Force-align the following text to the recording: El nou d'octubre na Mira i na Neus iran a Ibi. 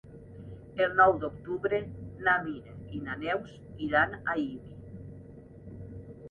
El 0.85 0.93
nou 0.99 1.11
d'octubre 1.23 1.81
na 2.27 2.33
Mira 2.45 2.73
i 3.01 3.03
na 3.09 3.19
Neus 3.25 3.53
iran 3.89 4.17
a 4.35 4.37
Ibi. 4.47 4.99